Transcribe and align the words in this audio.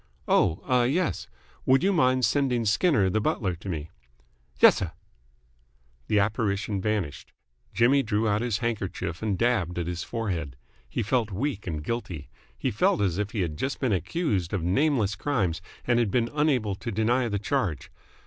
"Oh, 0.27 0.63
ah, 0.65 0.81
yes. 0.81 1.27
Would 1.67 1.83
you 1.83 1.93
mind 1.93 2.25
sending 2.25 2.65
Skinner 2.65 3.07
the 3.07 3.21
butler 3.21 3.53
to 3.57 3.69
me." 3.69 3.91
"Y's'r." 4.59 4.93
The 6.07 6.17
apparition 6.19 6.81
vanished. 6.81 7.31
Jimmy 7.71 8.01
drew 8.01 8.27
out 8.27 8.41
his 8.41 8.57
handkerchief 8.65 9.21
and 9.21 9.37
dabbed 9.37 9.77
at 9.77 9.85
his 9.85 10.01
forehead. 10.01 10.55
He 10.89 11.03
felt 11.03 11.29
weak 11.29 11.67
and 11.67 11.83
guilty. 11.83 12.31
He 12.57 12.71
felt 12.71 12.99
as 12.99 13.19
if 13.19 13.29
he 13.29 13.41
had 13.41 13.57
just 13.57 13.79
been 13.79 13.93
accused 13.93 14.53
of 14.53 14.63
nameless 14.63 15.13
crimes 15.15 15.61
and 15.85 15.99
had 15.99 16.09
been 16.09 16.31
unable 16.33 16.73
to 16.73 16.91
deny 16.91 17.27
the 17.29 17.37
charge. 17.37 17.91